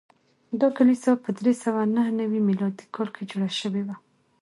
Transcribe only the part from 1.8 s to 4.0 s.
نهه نوي میلادي کال کې جوړه شوې وه.